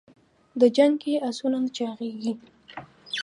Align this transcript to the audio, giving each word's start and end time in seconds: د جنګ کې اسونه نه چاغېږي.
د 0.59 0.63
جنګ 0.75 0.93
کې 1.01 1.13
اسونه 1.27 1.57
نه 1.63 1.69
چاغېږي. 1.77 2.33